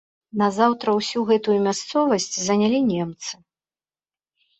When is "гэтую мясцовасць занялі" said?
1.31-2.79